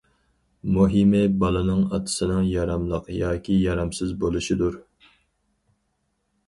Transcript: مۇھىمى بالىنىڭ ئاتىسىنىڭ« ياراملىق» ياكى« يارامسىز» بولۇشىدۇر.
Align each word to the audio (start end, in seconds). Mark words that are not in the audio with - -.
مۇھىمى 0.77 1.19
بالىنىڭ 1.43 1.83
ئاتىسىنىڭ« 1.97 2.47
ياراملىق» 2.55 3.13
ياكى« 3.19 3.59
يارامسىز» 3.69 4.19
بولۇشىدۇر. 4.27 4.81